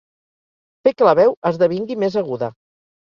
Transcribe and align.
Fer 0.87 0.93
que 1.01 1.05
la 1.07 1.13
veu 1.19 1.35
esdevingui 1.49 1.99
més 2.05 2.17
aguda. 2.23 2.49